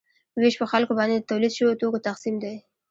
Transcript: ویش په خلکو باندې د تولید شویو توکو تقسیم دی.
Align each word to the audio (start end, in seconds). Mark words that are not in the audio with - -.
ویش 0.39 0.55
په 0.61 0.65
خلکو 0.71 0.97
باندې 0.99 1.15
د 1.17 1.27
تولید 1.31 1.51
شویو 1.57 1.79
توکو 1.81 2.05
تقسیم 2.07 2.35
دی. 2.43 2.55